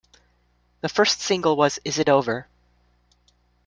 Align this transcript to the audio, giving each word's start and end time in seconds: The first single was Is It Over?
The 0.81 0.89
first 0.89 1.21
single 1.21 1.55
was 1.55 1.77
Is 1.85 1.99
It 1.99 2.09
Over? 2.09 2.47